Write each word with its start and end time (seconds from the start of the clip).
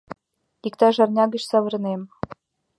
Иктаж 0.67 0.95
арня 1.03 1.25
гыч 1.33 1.43
савырнем. 1.47 2.01